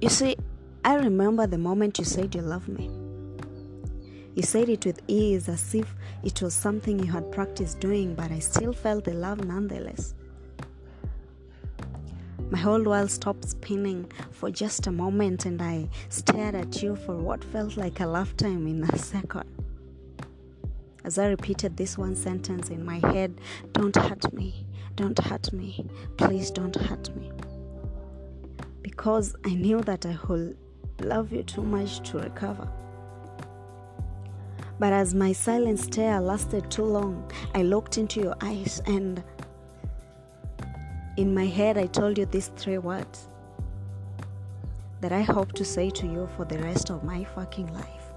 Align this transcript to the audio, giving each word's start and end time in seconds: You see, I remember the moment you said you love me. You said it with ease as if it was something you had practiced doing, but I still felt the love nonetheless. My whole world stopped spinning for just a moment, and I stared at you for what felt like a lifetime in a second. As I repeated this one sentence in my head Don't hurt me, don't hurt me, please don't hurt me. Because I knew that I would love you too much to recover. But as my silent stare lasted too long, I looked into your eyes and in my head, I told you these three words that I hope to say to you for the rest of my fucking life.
You 0.00 0.08
see, 0.08 0.36
I 0.82 0.94
remember 0.94 1.46
the 1.46 1.58
moment 1.58 1.98
you 1.98 2.06
said 2.06 2.34
you 2.34 2.40
love 2.40 2.68
me. 2.68 2.90
You 4.34 4.42
said 4.42 4.70
it 4.70 4.86
with 4.86 5.02
ease 5.08 5.46
as 5.46 5.74
if 5.74 5.94
it 6.22 6.40
was 6.40 6.54
something 6.54 6.98
you 6.98 7.12
had 7.12 7.30
practiced 7.30 7.80
doing, 7.80 8.14
but 8.14 8.32
I 8.32 8.38
still 8.38 8.72
felt 8.72 9.04
the 9.04 9.12
love 9.12 9.44
nonetheless. 9.44 10.14
My 12.48 12.58
whole 12.58 12.82
world 12.82 13.10
stopped 13.10 13.46
spinning 13.46 14.10
for 14.30 14.50
just 14.50 14.86
a 14.86 14.90
moment, 14.90 15.44
and 15.44 15.60
I 15.60 15.90
stared 16.08 16.54
at 16.54 16.82
you 16.82 16.96
for 16.96 17.16
what 17.16 17.44
felt 17.44 17.76
like 17.76 18.00
a 18.00 18.06
lifetime 18.06 18.66
in 18.66 18.84
a 18.84 18.96
second. 19.12 19.44
As 21.04 21.18
I 21.18 21.26
repeated 21.26 21.76
this 21.76 21.98
one 21.98 22.16
sentence 22.16 22.70
in 22.70 22.84
my 22.84 23.00
head 23.12 23.38
Don't 23.74 23.94
hurt 23.94 24.32
me, 24.32 24.66
don't 24.96 25.18
hurt 25.18 25.52
me, 25.52 25.86
please 26.16 26.50
don't 26.50 26.74
hurt 26.74 27.14
me. 27.16 27.30
Because 29.00 29.34
I 29.46 29.54
knew 29.54 29.80
that 29.84 30.04
I 30.04 30.18
would 30.28 30.58
love 31.00 31.32
you 31.32 31.42
too 31.42 31.62
much 31.62 32.06
to 32.10 32.18
recover. 32.18 32.68
But 34.78 34.92
as 34.92 35.14
my 35.14 35.32
silent 35.32 35.78
stare 35.78 36.20
lasted 36.20 36.70
too 36.70 36.84
long, 36.84 37.32
I 37.54 37.62
looked 37.62 37.96
into 37.96 38.20
your 38.20 38.36
eyes 38.42 38.82
and 38.84 39.24
in 41.16 41.32
my 41.32 41.46
head, 41.46 41.78
I 41.78 41.86
told 41.86 42.18
you 42.18 42.26
these 42.26 42.48
three 42.56 42.76
words 42.76 43.30
that 45.00 45.12
I 45.12 45.22
hope 45.22 45.52
to 45.52 45.64
say 45.64 45.88
to 45.88 46.06
you 46.06 46.28
for 46.36 46.44
the 46.44 46.58
rest 46.58 46.90
of 46.90 47.02
my 47.02 47.24
fucking 47.24 47.72
life. 47.72 48.09